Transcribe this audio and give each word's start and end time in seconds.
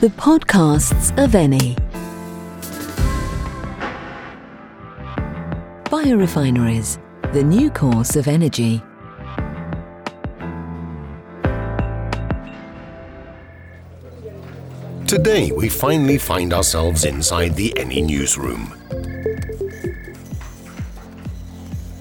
The 0.00 0.08
podcasts 0.08 1.10
of 1.22 1.32
Eni. 1.32 1.76
Biorefineries, 5.84 6.98
the 7.34 7.42
new 7.44 7.70
course 7.70 8.16
of 8.16 8.26
energy. 8.26 8.82
Today, 15.06 15.52
we 15.52 15.68
finally 15.68 16.16
find 16.16 16.54
ourselves 16.54 17.04
inside 17.04 17.54
the 17.54 17.74
Eni 17.76 18.02
newsroom. 18.02 18.72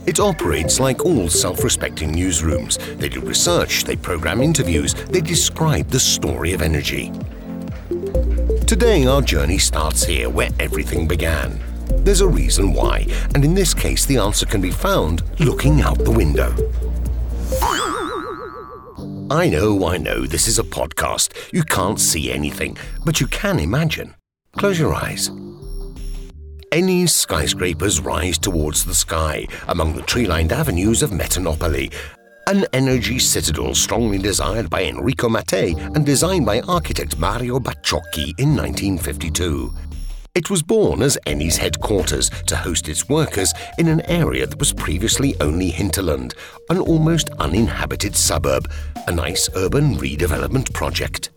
It 0.05 0.22
operates 0.22 0.80
like 0.80 1.04
all 1.04 1.27
self 1.27 1.66
respecting 1.66 2.16
newsrooms. 2.16 2.77
They 2.98 3.09
do 3.09 3.20
research, 3.20 3.84
they 3.84 3.98
program 3.98 4.40
interviews, 4.40 4.94
they 4.94 5.20
describe 5.20 5.90
the 5.90 6.00
story 6.00 6.54
of 6.54 6.62
energy. 6.62 7.12
Today, 8.70 9.08
our 9.08 9.23
journey 9.23 9.58
starts 9.58 10.04
here 10.05 10.30
where 10.30 10.52
everything 10.59 11.08
began. 11.08 11.60
There's 12.04 12.22
a 12.22 12.27
reason 12.27 12.72
why, 12.72 13.08
and 13.34 13.44
in 13.44 13.55
this 13.55 13.73
case, 13.73 14.05
the 14.05 14.18
answer 14.18 14.46
can 14.46 14.62
be 14.62 14.70
found 14.70 15.23
looking 15.40 15.82
out 15.82 15.98
the 15.98 16.12
window. 16.12 16.54
I 19.32 19.50
know, 19.50 19.88
I 19.88 19.98
know, 19.98 20.27
this 20.27 20.48
is 20.48 20.60
a 20.60 20.63
podcast. 20.63 21.34
You 21.52 21.63
can't 21.63 22.00
see 22.00 22.32
anything, 22.32 22.77
but 23.04 23.20
you 23.20 23.26
can 23.26 23.58
imagine. 23.58 24.13
Close 24.55 24.77
your 24.77 24.94
eyes. 24.94 25.32
Eni 26.72 27.10
skyscrapers 27.10 27.99
rise 27.99 28.38
towards 28.38 28.86
the 28.86 28.94
sky 28.94 29.48
among 29.68 29.96
the 29.96 30.04
tree 30.04 30.27
lined 30.27 30.52
avenues 30.52 31.02
of 31.02 31.10
Metanopoli, 31.10 31.91
an 32.49 32.66
energy 32.73 33.20
citadel 33.20 33.76
strongly 33.76 34.17
desired 34.17 34.71
by 34.71 34.84
Enrico 34.84 35.30
Mattei 35.30 35.76
and 35.94 36.03
designed 36.03 36.48
by 36.48 36.62
architect 36.62 37.20
Mario 37.20 37.60
Bacciocchi 37.60 38.34
in 38.40 38.55
1952. 38.55 39.71
It 40.34 40.49
was 40.49 40.63
born 40.63 41.04
as 41.04 41.15
Eni's 41.27 41.57
headquarters 41.57 42.32
to 42.48 42.55
host 42.55 42.90
its 42.90 43.07
workers 43.07 43.54
in 43.77 43.87
an 43.87 44.01
area 44.09 44.48
that 44.48 44.57
was 44.57 44.74
previously 44.74 45.35
only 45.41 45.70
hinterland, 45.70 46.34
an 46.71 46.79
almost 46.79 47.29
uninhabited 47.37 48.15
suburb, 48.15 48.68
a 49.05 49.12
nice 49.12 49.48
urban 49.55 49.96
redevelopment 49.98 50.74
project. 50.74 51.29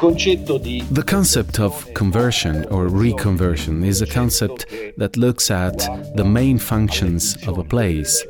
The 0.00 1.04
concept 1.06 1.60
of 1.60 1.94
conversion 1.94 2.64
or 2.66 2.88
reconversion 2.88 3.84
is 3.86 4.02
a 4.02 4.06
concept 4.06 4.66
that 4.96 5.16
looks 5.16 5.50
at 5.50 5.78
the 6.16 6.24
main 6.24 6.58
functions 6.58 7.36
of 7.46 7.58
a 7.58 7.64
place. 7.64 8.24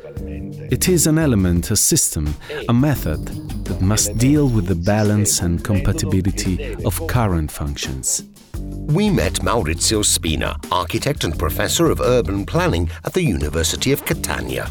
It 0.70 0.88
is 0.88 1.06
an 1.06 1.18
element, 1.18 1.70
a 1.70 1.76
system, 1.76 2.34
a 2.68 2.74
method 2.74 3.26
that 3.64 3.80
must 3.80 4.16
deal 4.18 4.48
with 4.48 4.66
the 4.66 4.74
balance 4.74 5.40
and 5.40 5.64
compatibility 5.64 6.74
of 6.84 7.06
current 7.06 7.50
functions 7.50 8.24
we 8.86 9.08
met 9.10 9.34
Maurizio 9.34 10.04
Spina, 10.04 10.58
architect 10.70 11.24
and 11.24 11.38
professor 11.38 11.90
of 11.90 12.00
urban 12.00 12.44
planning 12.44 12.90
at 13.04 13.12
the 13.12 13.22
University 13.22 13.92
of 13.92 14.04
Catania. 14.04 14.66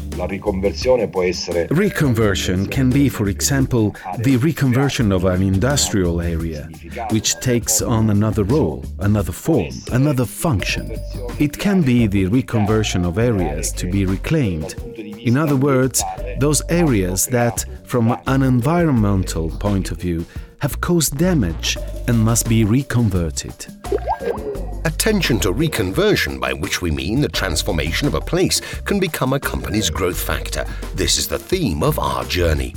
Reconversion 1.70 2.70
can 2.70 2.90
be, 2.90 3.08
for 3.08 3.28
example, 3.28 3.90
the 4.18 4.36
reconversion 4.38 5.14
of 5.14 5.24
an 5.24 5.42
industrial 5.42 6.20
area, 6.20 6.68
which 7.10 7.34
takes 7.40 7.82
on 7.82 8.10
another 8.10 8.44
role, 8.44 8.84
another 9.00 9.32
form, 9.32 9.74
another 9.92 10.24
function. 10.24 10.96
It 11.38 11.58
can 11.58 11.82
be 11.82 12.06
the 12.06 12.26
reconversion 12.26 13.04
of 13.06 13.18
areas 13.18 13.72
to 13.72 13.90
be 13.90 14.06
reclaimed. 14.06 14.74
In 14.96 15.36
other 15.36 15.56
words, 15.56 16.02
those 16.38 16.62
areas 16.68 17.26
that, 17.26 17.64
from 17.84 18.16
an 18.26 18.42
environmental 18.42 19.50
point 19.50 19.90
of 19.90 19.98
view, 19.98 20.24
have 20.60 20.80
caused 20.80 21.18
damage 21.18 21.76
and 22.08 22.18
must 22.18 22.48
be 22.48 22.64
reconverted. 22.64 23.66
Attention 24.84 25.38
to 25.40 25.52
reconversion, 25.52 26.40
by 26.40 26.52
which 26.52 26.80
we 26.80 26.90
mean 26.90 27.20
the 27.20 27.28
transformation 27.28 28.08
of 28.08 28.14
a 28.14 28.20
place, 28.20 28.60
can 28.84 28.98
become 28.98 29.32
a 29.32 29.40
company's 29.40 29.90
growth 29.90 30.20
factor. 30.20 30.64
This 30.94 31.18
is 31.18 31.28
the 31.28 31.38
theme 31.38 31.82
of 31.82 31.98
our 31.98 32.24
journey. 32.24 32.74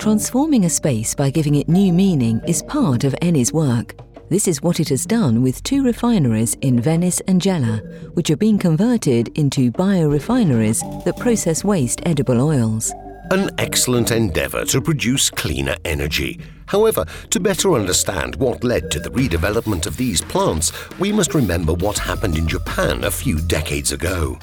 Transforming 0.00 0.64
a 0.64 0.70
space 0.70 1.14
by 1.14 1.30
giving 1.30 1.54
it 1.56 1.68
new 1.68 1.92
meaning 1.92 2.40
is 2.46 2.62
part 2.62 3.04
of 3.04 3.14
Eni's 3.22 3.52
work. 3.52 3.94
This 4.28 4.48
is 4.48 4.62
what 4.62 4.80
it 4.80 4.88
has 4.88 5.06
done 5.06 5.42
with 5.42 5.62
two 5.62 5.84
refineries 5.84 6.54
in 6.60 6.80
Venice 6.80 7.20
and 7.28 7.40
Gela, 7.40 7.78
which 8.14 8.30
are 8.30 8.36
being 8.36 8.58
converted 8.58 9.28
into 9.38 9.70
biorefineries 9.72 11.04
that 11.04 11.16
process 11.18 11.62
waste 11.62 12.00
edible 12.04 12.40
oils 12.40 12.92
an 13.30 13.50
excellent 13.58 14.10
endeavour 14.10 14.64
to 14.66 14.80
produce 14.80 15.30
cleaner 15.30 15.76
energy. 15.84 16.40
However, 16.66 17.04
to 17.30 17.40
better 17.40 17.72
understand 17.74 18.36
what 18.36 18.64
led 18.64 18.90
to 18.90 19.00
the 19.00 19.10
redevelopment 19.10 19.86
of 19.86 19.96
these 19.96 20.20
plants, 20.20 20.72
we 20.98 21.12
must 21.12 21.34
remember 21.34 21.74
what 21.74 21.98
happened 21.98 22.36
in 22.36 22.46
Japan 22.46 23.04
a 23.04 23.10
few 23.10 23.40
decades 23.40 23.92
ago. 23.92 24.38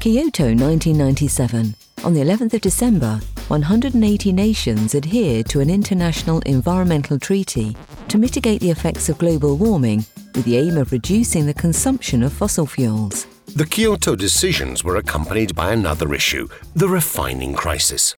Kyoto 0.00 0.44
1997. 0.44 1.74
On 2.04 2.14
the 2.14 2.20
11th 2.20 2.54
of 2.54 2.60
December, 2.60 3.20
180 3.48 4.32
nations 4.32 4.94
adhered 4.94 5.48
to 5.48 5.60
an 5.60 5.70
international 5.70 6.40
environmental 6.40 7.18
treaty 7.18 7.76
to 8.08 8.18
mitigate 8.18 8.60
the 8.60 8.70
effects 8.70 9.08
of 9.08 9.18
global 9.18 9.56
warming 9.56 10.04
with 10.34 10.44
the 10.44 10.56
aim 10.56 10.76
of 10.76 10.92
reducing 10.92 11.46
the 11.46 11.54
consumption 11.54 12.22
of 12.22 12.32
fossil 12.32 12.66
fuels. 12.66 13.26
The 13.56 13.66
Kyoto 13.66 14.14
decisions 14.14 14.84
were 14.84 14.96
accompanied 14.96 15.56
by 15.56 15.72
another 15.72 16.14
issue 16.14 16.46
the 16.74 16.88
refining 16.88 17.54
crisis. 17.54 18.14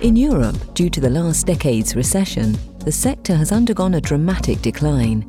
In 0.00 0.16
Europe, 0.16 0.56
due 0.72 0.88
to 0.88 1.00
the 1.00 1.10
last 1.10 1.46
decade's 1.46 1.94
recession, 1.94 2.56
the 2.78 2.92
sector 2.92 3.36
has 3.36 3.52
undergone 3.52 3.94
a 3.94 4.00
dramatic 4.00 4.62
decline. 4.62 5.26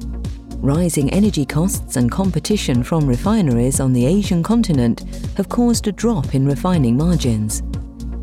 Rising 0.62 1.12
energy 1.12 1.46
costs 1.46 1.98
and 1.98 2.10
competition 2.10 2.82
from 2.82 3.06
refineries 3.06 3.82
on 3.82 3.92
the 3.92 4.06
Asian 4.06 4.42
continent 4.42 5.04
have 5.36 5.50
caused 5.50 5.88
a 5.88 5.92
drop 5.92 6.36
in 6.36 6.46
refining 6.46 6.96
margins. 6.96 7.62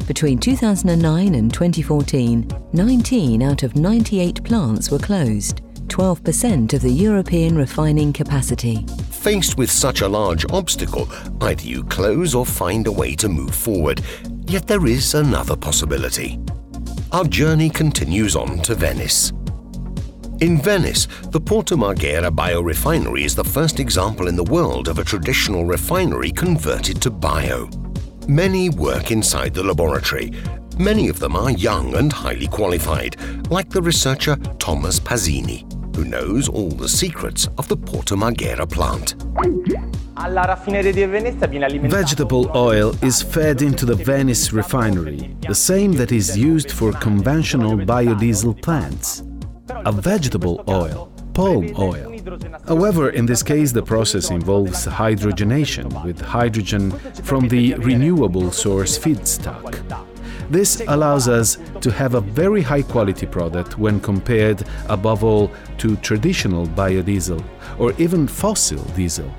Between 0.07 0.39
2009 0.39 1.35
and 1.35 1.53
2014, 1.53 2.49
19 2.73 3.43
out 3.43 3.63
of 3.63 3.77
98 3.77 4.43
plants 4.43 4.91
were 4.91 4.99
closed, 4.99 5.61
12% 5.89 6.73
of 6.73 6.81
the 6.81 6.91
European 6.91 7.57
refining 7.57 8.11
capacity. 8.11 8.87
Faced 9.11 9.59
with 9.59 9.71
such 9.71 10.01
a 10.01 10.09
large 10.09 10.47
obstacle, 10.51 11.11
either 11.43 11.65
you 11.65 11.85
close 11.85 12.35
or 12.35 12.47
find 12.47 12.87
a 12.87 12.93
way 12.93 13.15
to 13.17 13.29
move 13.29 13.55
forward. 13.55 14.01
Yet 14.49 14.67
there 14.67 14.87
is 14.87 15.13
another 15.13 15.57
possibility. 15.57 16.41
Our 17.13 17.25
journey 17.25 17.69
continues 17.69 18.35
on 18.35 18.61
to 18.61 18.75
Venice. 18.75 19.31
In 20.41 20.63
Venice, 20.63 21.07
the 21.25 21.41
Porto 21.41 21.77
Marghera 21.77 22.35
biorefinery 22.35 23.25
is 23.25 23.35
the 23.35 23.45
first 23.45 23.79
example 23.79 24.27
in 24.27 24.37
the 24.37 24.45
world 24.45 24.89
of 24.89 24.99
a 24.99 25.05
traditional 25.05 25.67
refinery 25.67 26.31
converted 26.31 27.03
to 27.03 27.11
bio. 27.11 27.69
Many 28.27 28.71
work 28.71 29.11
inside 29.11 29.53
the 29.53 29.63
laboratory. 29.63 30.33
Many 30.79 31.11
of 31.11 31.19
them 31.19 31.37
are 31.37 31.51
young 31.51 31.95
and 31.97 32.11
highly 32.11 32.47
qualified, 32.47 33.17
like 33.51 33.69
the 33.69 33.83
researcher 33.83 34.37
Thomas 34.59 34.99
Pasini, 34.99 35.63
who 35.99 36.05
knows 36.05 36.49
all 36.49 36.71
the 36.71 36.89
secrets 36.89 37.49
of 37.59 37.67
the 37.67 37.77
Porto 37.77 38.15
Marghera 38.15 38.71
plant. 38.71 39.17
Vegetable 41.91 42.49
oil 42.55 42.95
is 43.05 43.21
fed 43.21 43.63
into 43.63 43.85
the 43.85 43.97
Venice 43.97 44.53
refinery, 44.53 45.37
the 45.49 45.55
same 45.57 45.93
that 45.95 46.13
is 46.13 46.39
used 46.39 46.71
for 46.71 46.93
conventional 46.93 47.77
biodiesel 47.77 48.63
plants. 48.63 49.25
A 49.69 49.91
vegetable 49.91 50.63
oil, 50.69 51.11
palm 51.35 51.75
oil. 51.77 52.15
However, 52.69 53.11
in 53.11 53.27
this 53.27 53.43
case, 53.43 53.73
the 53.73 53.83
process 53.83 54.31
involves 54.31 54.87
hydrogenation 54.87 56.05
with 56.05 56.21
hydrogen 56.21 56.93
from 57.25 57.49
the 57.49 57.75
renewable 57.75 58.53
source 58.53 58.97
feedstock. 58.97 59.83
This 60.51 60.81
allows 60.89 61.29
us 61.29 61.59
to 61.83 61.91
have 61.91 62.15
a 62.15 62.23
very 62.23 62.63
high 62.63 62.81
quality 62.81 63.27
product 63.27 63.79
when 63.79 64.01
compared, 64.01 64.65
above 64.89 65.23
all, 65.23 65.53
to 65.79 65.97
traditional 65.97 66.67
biodiesel 66.69 67.45
or 67.79 67.93
even 67.99 68.27
fossil 68.27 68.83
diesel. 68.97 69.31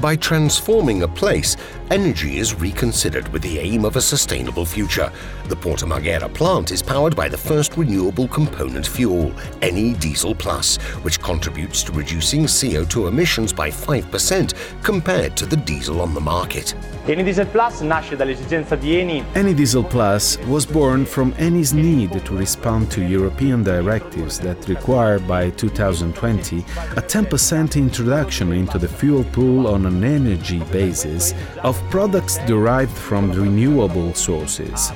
By 0.00 0.16
transforming 0.16 1.02
a 1.02 1.08
place, 1.08 1.56
energy 1.90 2.38
is 2.38 2.54
reconsidered 2.54 3.28
with 3.28 3.42
the 3.42 3.58
aim 3.58 3.84
of 3.84 3.96
a 3.96 4.00
sustainable 4.00 4.64
future. 4.64 5.10
The 5.48 5.56
Porto 5.56 5.86
Marghera 5.86 6.32
plant 6.32 6.72
is 6.72 6.82
powered 6.82 7.14
by 7.14 7.28
the 7.28 7.38
first 7.38 7.76
renewable 7.76 8.28
component 8.28 8.86
fuel, 8.86 9.30
Eni 9.60 9.98
Diesel 10.00 10.34
Plus, 10.34 10.76
which 11.02 11.20
contributes 11.20 11.82
to 11.84 11.92
reducing 11.92 12.44
CO2 12.44 13.08
emissions 13.08 13.52
by 13.52 13.70
5% 13.70 14.54
compared 14.82 15.36
to 15.36 15.46
the 15.46 15.56
diesel 15.56 16.00
on 16.00 16.14
the 16.14 16.20
market. 16.20 16.74
Eni 17.06 17.24
Diesel 17.24 17.46
Plus 17.46 17.82
nasce 17.82 18.16
dall'esigenza 18.16 18.76
di 18.76 18.96
Eni. 18.96 19.24
Eni 19.34 19.54
Diesel 19.54 19.84
Plus 19.84 20.38
was 20.48 20.66
born 20.66 21.04
from 21.06 21.32
Eni's 21.34 21.72
need 21.72 22.24
to 22.24 22.36
respond 22.36 22.90
to 22.90 23.00
European 23.00 23.62
directives 23.62 24.40
that 24.40 24.68
require 24.68 25.20
by 25.20 25.50
2020 25.50 26.58
a 26.96 27.02
10% 27.02 27.76
introduction 27.76 28.52
into 28.52 28.78
the 28.78 28.88
fuel 28.88 29.22
pool 29.32 29.68
on 29.68 29.86
an 29.86 30.02
energy 30.02 30.58
basis 30.72 31.32
of 31.62 31.75
products 31.90 32.38
derived 32.46 32.96
from 32.96 33.32
renewable 33.32 34.14
sources. 34.14 34.92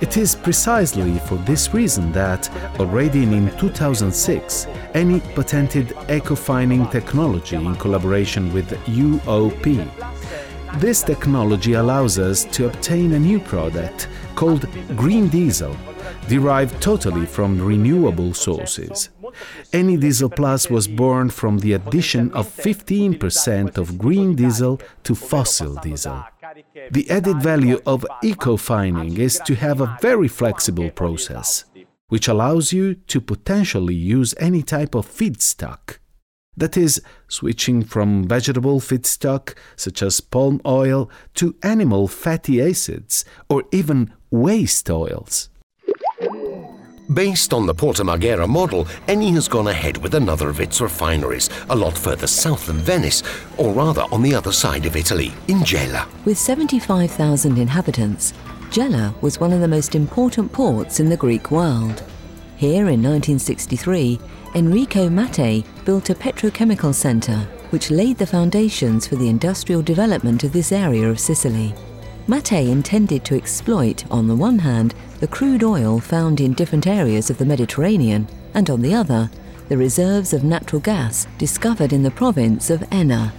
It 0.00 0.16
is 0.16 0.34
precisely 0.34 1.18
for 1.20 1.36
this 1.36 1.72
reason 1.72 2.10
that, 2.12 2.50
already 2.80 3.22
in 3.22 3.56
2006, 3.56 4.66
Eni 4.94 5.20
patented 5.36 5.88
ecofining 6.08 6.90
technology 6.90 7.54
in 7.54 7.76
collaboration 7.76 8.52
with 8.52 8.70
UOP. 8.86 9.88
This 10.80 11.02
technology 11.02 11.74
allows 11.74 12.18
us 12.18 12.44
to 12.56 12.66
obtain 12.66 13.12
a 13.12 13.18
new 13.18 13.38
product 13.38 14.08
called 14.34 14.66
green 14.96 15.28
diesel, 15.28 15.76
derived 16.28 16.82
totally 16.82 17.24
from 17.24 17.64
renewable 17.64 18.34
sources. 18.34 19.10
Eni 19.72 19.98
Diesel 19.98 20.30
Plus 20.30 20.70
was 20.70 20.88
born 20.88 21.30
from 21.30 21.58
the 21.58 21.72
addition 21.72 22.30
of 22.32 22.48
15% 22.48 23.78
of 23.78 23.98
green 23.98 24.34
diesel 24.34 24.80
to 25.04 25.14
fossil 25.14 25.74
diesel. 25.76 26.24
The 26.90 27.08
added 27.10 27.42
value 27.42 27.80
of 27.86 28.06
eco-fining 28.22 29.18
is 29.18 29.40
to 29.46 29.54
have 29.54 29.80
a 29.80 29.96
very 30.00 30.28
flexible 30.28 30.90
process, 30.90 31.64
which 32.08 32.28
allows 32.28 32.72
you 32.72 32.94
to 32.94 33.20
potentially 33.20 33.94
use 33.94 34.34
any 34.38 34.62
type 34.62 34.94
of 34.94 35.06
feedstock. 35.06 35.98
That 36.56 36.76
is, 36.76 37.00
switching 37.28 37.82
from 37.82 38.28
vegetable 38.28 38.78
feedstock, 38.80 39.54
such 39.76 40.02
as 40.02 40.20
palm 40.20 40.60
oil, 40.66 41.10
to 41.34 41.56
animal 41.62 42.08
fatty 42.08 42.60
acids 42.60 43.24
or 43.48 43.64
even 43.72 44.12
waste 44.30 44.90
oils. 44.90 45.48
Based 47.12 47.52
on 47.52 47.66
the 47.66 47.74
Porto 47.74 48.04
Marghera 48.04 48.48
model, 48.48 48.84
Eni 49.08 49.32
has 49.34 49.48
gone 49.48 49.66
ahead 49.66 49.98
with 49.98 50.14
another 50.14 50.48
of 50.48 50.60
its 50.60 50.80
refineries, 50.80 51.50
a 51.68 51.76
lot 51.76 51.98
further 51.98 52.26
south 52.26 52.66
than 52.66 52.76
Venice, 52.76 53.22
or 53.58 53.74
rather 53.74 54.02
on 54.12 54.22
the 54.22 54.34
other 54.34 54.52
side 54.52 54.86
of 54.86 54.96
Italy, 54.96 55.32
in 55.48 55.64
Gela. 55.64 56.08
With 56.24 56.38
75,000 56.38 57.58
inhabitants, 57.58 58.32
Gela 58.70 59.14
was 59.20 59.40
one 59.40 59.52
of 59.52 59.60
the 59.60 59.68
most 59.68 59.94
important 59.94 60.52
ports 60.52 61.00
in 61.00 61.08
the 61.10 61.16
Greek 61.16 61.50
world. 61.50 62.02
Here 62.56 62.88
in 62.88 63.02
1963, 63.02 64.20
Enrico 64.54 65.10
Mattei 65.10 65.64
built 65.84 66.08
a 66.08 66.14
petrochemical 66.14 66.94
centre 66.94 67.46
which 67.70 67.90
laid 67.90 68.16
the 68.16 68.26
foundations 68.26 69.06
for 69.06 69.16
the 69.16 69.28
industrial 69.28 69.82
development 69.82 70.44
of 70.44 70.52
this 70.52 70.72
area 70.72 71.10
of 71.10 71.18
Sicily. 71.18 71.74
Mattei 72.28 72.70
intended 72.70 73.24
to 73.24 73.36
exploit, 73.36 74.04
on 74.10 74.28
the 74.28 74.36
one 74.36 74.60
hand, 74.60 74.94
the 75.18 75.26
crude 75.26 75.64
oil 75.64 75.98
found 75.98 76.40
in 76.40 76.52
different 76.52 76.86
areas 76.86 77.30
of 77.30 77.38
the 77.38 77.44
Mediterranean, 77.44 78.28
and 78.54 78.70
on 78.70 78.80
the 78.80 78.94
other, 78.94 79.28
the 79.68 79.76
reserves 79.76 80.32
of 80.32 80.44
natural 80.44 80.80
gas 80.80 81.26
discovered 81.36 81.92
in 81.92 82.04
the 82.04 82.10
province 82.12 82.70
of 82.70 82.84
Enna. 82.92 83.32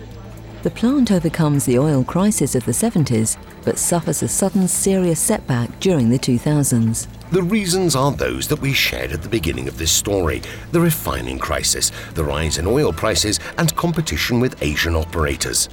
The 0.63 0.69
plant 0.69 1.11
overcomes 1.11 1.65
the 1.65 1.79
oil 1.79 2.03
crisis 2.03 2.55
of 2.55 2.65
the 2.65 2.71
70s, 2.73 3.37
but 3.63 3.77
suffers 3.77 4.21
a 4.21 4.27
sudden 4.27 4.67
serious 4.67 5.19
setback 5.19 5.79
during 5.79 6.09
the 6.09 6.19
2000s. 6.19 7.07
The 7.31 7.43
reasons 7.43 7.95
are 7.95 8.11
those 8.11 8.47
that 8.49 8.61
we 8.61 8.73
shared 8.73 9.11
at 9.11 9.21
the 9.21 9.29
beginning 9.29 9.67
of 9.67 9.77
this 9.77 9.91
story 9.91 10.41
the 10.71 10.79
refining 10.81 11.39
crisis, 11.39 11.91
the 12.15 12.23
rise 12.23 12.57
in 12.57 12.67
oil 12.67 12.91
prices, 12.91 13.39
and 13.57 13.75
competition 13.75 14.39
with 14.39 14.61
Asian 14.61 14.95
operators. 14.95 15.69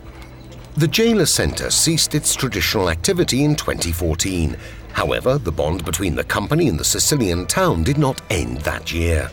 The 0.81 0.89
Gela 0.89 1.27
Centre 1.27 1.69
ceased 1.71 2.15
its 2.15 2.35
traditional 2.35 2.89
activity 2.89 3.45
in 3.45 3.55
2014. 3.55 4.57
However, 4.95 5.37
the 5.37 5.53
bond 5.53 5.85
between 5.85 6.15
the 6.15 6.25
company 6.25 6.69
and 6.69 6.81
the 6.81 6.87
Sicilian 6.87 7.47
town 7.47 7.83
did 7.83 7.99
not 7.99 8.23
end 8.31 8.63
that 8.63 8.91
year. 8.91 9.31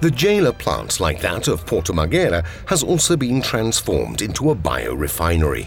The 0.00 0.10
Gela 0.10 0.54
plant, 0.54 0.98
like 0.98 1.20
that 1.20 1.48
of 1.48 1.66
Porto 1.66 1.92
Marghera, 1.92 2.46
has 2.64 2.82
also 2.82 3.14
been 3.14 3.42
transformed 3.42 4.22
into 4.22 4.52
a 4.52 4.56
biorefinery. 4.56 5.66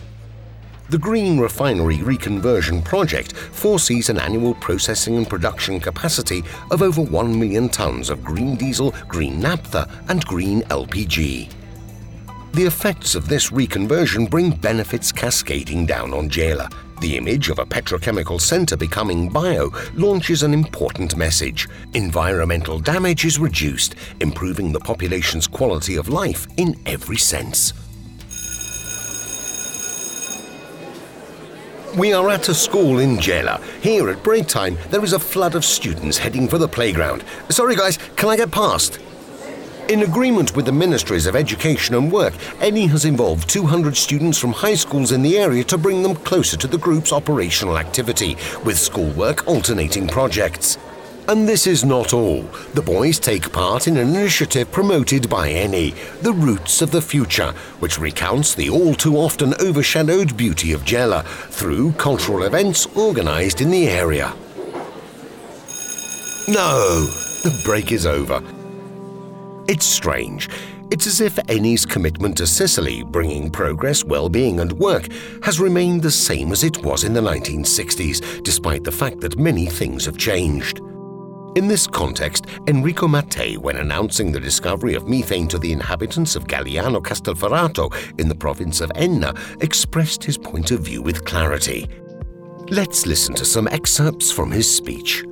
The 0.90 0.98
Green 0.98 1.40
Refinery 1.40 1.98
Reconversion 1.98 2.84
Project 2.84 3.34
foresees 3.34 4.10
an 4.10 4.18
annual 4.18 4.56
processing 4.56 5.16
and 5.18 5.30
production 5.30 5.80
capacity 5.80 6.44
of 6.72 6.82
over 6.82 7.04
1 7.04 7.40
million 7.40 7.70
tonnes 7.70 8.10
of 8.10 8.24
green 8.24 8.56
diesel, 8.56 8.96
green 9.08 9.40
naphtha, 9.40 9.88
and 10.08 10.26
green 10.26 10.64
LPG. 10.64 11.52
The 12.54 12.66
effects 12.66 13.16
of 13.16 13.28
this 13.28 13.50
reconversion 13.50 14.30
bring 14.30 14.52
benefits 14.52 15.12
cascading 15.12 15.88
down 15.88 16.14
on 16.14 16.30
Gela. 16.30 16.70
The 17.02 17.18
image 17.18 17.50
of 17.50 17.58
a 17.58 17.66
petrochemical 17.66 18.40
centre 18.40 18.78
becoming 18.78 19.28
bio 19.28 19.72
launches 19.96 20.44
an 20.44 20.54
important 20.54 21.18
message. 21.18 21.68
Environmental 21.96 22.78
damage 22.78 23.26
is 23.26 23.40
reduced, 23.40 23.96
improving 24.20 24.72
the 24.72 24.80
population's 24.80 25.48
quality 25.48 25.96
of 25.96 26.10
life 26.10 26.46
in 26.58 26.80
every 26.86 27.18
sense. 27.18 27.74
We 31.98 32.14
are 32.14 32.30
at 32.30 32.50
a 32.50 32.54
school 32.54 33.00
in 33.00 33.20
Gela. 33.20 33.60
Here 33.82 34.10
at 34.12 34.24
break 34.24 34.46
time, 34.46 34.78
there 34.92 35.04
is 35.04 35.14
a 35.14 35.20
flood 35.20 35.56
of 35.56 35.66
students 35.66 36.20
heading 36.20 36.48
for 36.48 36.60
the 36.60 36.68
playground. 36.68 37.24
Sorry, 37.50 37.76
guys, 37.76 37.98
can 38.16 38.30
I 38.30 38.38
get 38.38 38.52
past? 38.52 39.00
In 39.90 40.04
agreement 40.04 40.56
with 40.56 40.66
the 40.66 40.72
Ministries 40.72 41.28
of 41.28 41.36
Education 41.36 41.94
and 41.96 42.10
Work, 42.10 42.34
Eni 42.62 42.90
has 42.90 43.04
involved 43.04 43.50
200 43.50 43.98
students 43.98 44.38
from 44.38 44.54
high 44.54 44.76
schools 44.76 45.12
in 45.12 45.22
the 45.22 45.38
area 45.38 45.62
to 45.66 45.78
bring 45.78 46.02
them 46.02 46.16
closer 46.16 46.56
to 46.56 46.68
the 46.68 46.78
group's 46.78 47.12
operational 47.12 47.78
activity, 47.78 48.38
with 48.64 48.80
schoolwork 48.80 49.46
alternating 49.46 50.08
projects. 50.08 50.78
And 51.28 51.48
this 51.48 51.68
is 51.68 51.84
not 51.84 52.14
all. 52.14 52.44
The 52.74 52.82
boys 52.82 53.20
take 53.20 53.52
part 53.52 53.88
in 53.88 53.98
an 53.98 54.16
initiative 54.16 54.72
promoted 54.72 55.30
by 55.30 55.50
Eni, 55.50 55.94
The 56.22 56.34
Roots 56.34 56.82
of 56.82 56.92
the 56.92 57.02
Future, 57.02 57.52
which 57.80 58.00
recounts 58.00 58.56
the 58.56 58.70
all 58.70 58.94
too 58.94 59.18
often 59.18 59.54
overshadowed 59.56 60.38
beauty 60.38 60.72
of 60.72 60.86
Gela 60.86 61.24
through 61.24 61.92
cultural 61.94 62.44
events 62.44 62.88
organised 62.96 63.60
in 63.60 63.70
the 63.70 63.90
area. 63.90 64.34
No, 66.48 67.06
the 67.44 67.62
break 67.66 67.92
is 67.92 68.06
over. 68.06 68.42
It's 69.68 69.86
strange. 69.86 70.50
It's 70.92 71.08
as 71.08 71.22
if 71.22 71.40
Eni's 71.50 71.86
commitment 71.86 72.38
to 72.38 72.46
Sicily, 72.46 73.02
bringing 73.02 73.50
progress, 73.50 74.04
well-being 74.04 74.60
and 74.60 74.74
work, 74.74 75.08
has 75.42 75.60
remained 75.60 76.04
the 76.04 76.12
same 76.12 76.52
as 76.52 76.66
it 76.66 76.84
was 76.84 77.06
in 77.06 77.14
the 77.14 77.22
1960s, 77.22 78.44
despite 78.44 78.84
the 78.84 78.92
fact 78.92 79.22
that 79.22 79.40
many 79.40 79.66
things 79.66 80.06
have 80.06 80.18
changed. 80.18 80.80
In 81.56 81.68
this 81.68 81.88
context, 81.88 82.48
Enrico 82.68 83.08
Mattei, 83.08 83.56
when 83.56 83.78
announcing 83.78 84.34
the 84.34 84.40
discovery 84.40 84.96
of 84.96 85.08
methane 85.08 85.48
to 85.48 85.58
the 85.58 85.72
inhabitants 85.72 86.36
of 86.36 86.46
Gagliano 86.46 87.02
Castelferrato 87.02 88.20
in 88.20 88.28
the 88.28 88.36
province 88.36 88.82
of 88.82 88.92
Enna, 88.96 89.34
expressed 89.62 90.26
his 90.26 90.38
point 90.38 90.72
of 90.72 90.82
view 90.82 91.02
with 91.02 91.24
clarity. 91.24 91.88
Let's 92.68 93.06
listen 93.06 93.34
to 93.36 93.46
some 93.46 93.70
excerpts 93.70 94.30
from 94.30 94.52
his 94.52 94.70
speech. 94.74 95.24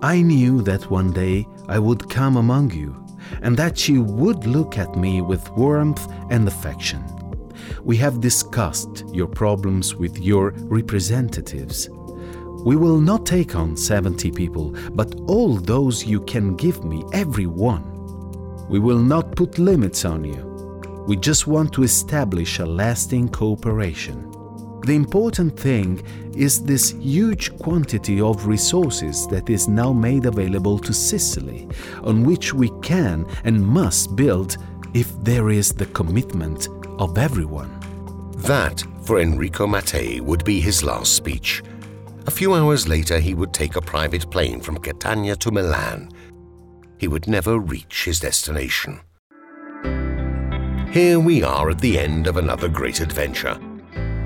I 0.00 0.22
knew 0.22 0.62
that 0.62 0.90
one 0.90 1.12
day 1.12 1.46
I 1.68 1.78
would 1.78 2.08
come 2.08 2.36
among 2.36 2.70
you 2.72 3.01
and 3.40 3.56
that 3.56 3.78
she 3.78 3.98
would 3.98 4.46
look 4.46 4.78
at 4.78 4.96
me 4.96 5.22
with 5.22 5.50
warmth 5.52 6.06
and 6.30 6.46
affection. 6.46 7.02
We 7.84 7.96
have 7.96 8.20
discussed 8.20 9.04
your 9.12 9.26
problems 9.26 9.94
with 9.94 10.18
your 10.18 10.50
representatives. 10.56 11.88
We 12.64 12.76
will 12.76 13.00
not 13.00 13.26
take 13.26 13.56
on 13.56 13.76
70 13.76 14.30
people, 14.32 14.74
but 14.92 15.14
all 15.26 15.56
those 15.56 16.04
you 16.04 16.20
can 16.20 16.54
give 16.54 16.84
me, 16.84 17.02
every 17.12 17.46
one. 17.46 17.82
We 18.68 18.78
will 18.78 19.00
not 19.00 19.34
put 19.34 19.58
limits 19.58 20.04
on 20.04 20.24
you. 20.24 21.04
We 21.08 21.16
just 21.16 21.48
want 21.48 21.72
to 21.72 21.82
establish 21.82 22.60
a 22.60 22.66
lasting 22.66 23.30
cooperation. 23.30 24.31
The 24.84 24.96
important 24.96 25.58
thing 25.58 26.02
is 26.34 26.64
this 26.64 26.90
huge 26.90 27.56
quantity 27.58 28.20
of 28.20 28.46
resources 28.46 29.28
that 29.28 29.48
is 29.48 29.68
now 29.68 29.92
made 29.92 30.26
available 30.26 30.76
to 30.80 30.92
Sicily, 30.92 31.68
on 32.02 32.24
which 32.24 32.52
we 32.52 32.68
can 32.82 33.24
and 33.44 33.64
must 33.64 34.16
build 34.16 34.56
if 34.92 35.12
there 35.22 35.50
is 35.50 35.72
the 35.72 35.86
commitment 35.86 36.68
of 36.98 37.16
everyone. 37.16 37.78
That, 38.38 38.82
for 39.04 39.20
Enrico 39.20 39.68
Mattei, 39.68 40.20
would 40.20 40.44
be 40.44 40.60
his 40.60 40.82
last 40.82 41.14
speech. 41.14 41.62
A 42.26 42.30
few 42.32 42.54
hours 42.54 42.88
later, 42.88 43.20
he 43.20 43.34
would 43.34 43.52
take 43.52 43.76
a 43.76 43.80
private 43.80 44.28
plane 44.32 44.60
from 44.60 44.78
Catania 44.78 45.36
to 45.36 45.52
Milan. 45.52 46.10
He 46.98 47.06
would 47.06 47.28
never 47.28 47.58
reach 47.60 48.04
his 48.04 48.18
destination. 48.18 49.00
Here 50.90 51.20
we 51.20 51.44
are 51.44 51.70
at 51.70 51.80
the 51.80 51.98
end 51.98 52.26
of 52.26 52.36
another 52.36 52.68
great 52.68 53.00
adventure. 53.00 53.58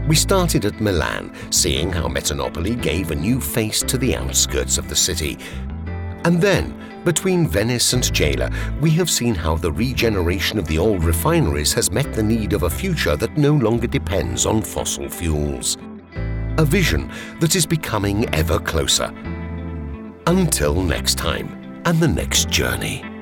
We 0.06 0.14
started 0.14 0.64
at 0.64 0.80
Milan, 0.80 1.32
seeing 1.50 1.90
how 1.90 2.06
Metanopoli 2.06 2.80
gave 2.80 3.10
a 3.10 3.14
new 3.16 3.40
face 3.40 3.82
to 3.82 3.98
the 3.98 4.14
outskirts 4.14 4.78
of 4.78 4.88
the 4.88 4.94
city. 4.94 5.36
And 6.24 6.40
then, 6.40 7.02
between 7.04 7.48
Venice 7.48 7.92
and 7.92 8.12
Gela, 8.14 8.50
we 8.80 8.90
have 8.90 9.10
seen 9.10 9.34
how 9.34 9.56
the 9.56 9.72
regeneration 9.72 10.58
of 10.58 10.68
the 10.68 10.78
old 10.78 11.02
refineries 11.02 11.72
has 11.72 11.90
met 11.90 12.12
the 12.12 12.22
need 12.22 12.52
of 12.52 12.62
a 12.62 12.70
future 12.70 13.16
that 13.16 13.36
no 13.36 13.52
longer 13.52 13.88
depends 13.88 14.46
on 14.46 14.62
fossil 14.62 15.08
fuels. 15.08 15.76
A 16.58 16.64
vision 16.64 17.10
that 17.40 17.56
is 17.56 17.66
becoming 17.66 18.32
ever 18.34 18.60
closer. 18.60 19.12
Until 20.26 20.82
next 20.82 21.18
time 21.18 21.80
and 21.84 22.00
the 22.00 22.08
next 22.08 22.48
journey. 22.48 23.15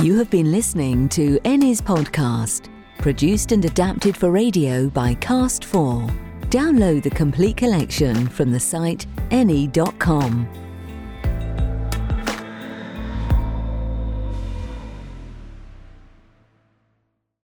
You 0.00 0.18
have 0.18 0.30
been 0.30 0.50
listening 0.50 1.08
to 1.10 1.38
Eni's 1.44 1.80
podcast. 1.80 2.68
Produced 2.98 3.52
and 3.52 3.64
adapted 3.64 4.16
for 4.16 4.30
radio 4.30 4.88
by 4.88 5.14
Cast 5.14 5.64
4. 5.66 6.08
Download 6.48 7.02
the 7.02 7.10
complete 7.10 7.56
collection 7.58 8.26
from 8.26 8.50
the 8.50 8.58
site 8.58 9.06
eni.com. 9.30 10.48